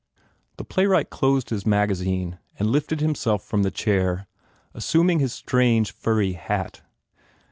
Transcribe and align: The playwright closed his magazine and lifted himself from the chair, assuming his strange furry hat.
The 0.57 0.63
playwright 0.65 1.11
closed 1.11 1.51
his 1.51 1.63
magazine 1.63 2.39
and 2.57 2.71
lifted 2.71 3.01
himself 3.01 3.43
from 3.43 3.61
the 3.61 3.69
chair, 3.69 4.25
assuming 4.73 5.19
his 5.19 5.31
strange 5.31 5.91
furry 5.91 6.33
hat. 6.33 6.81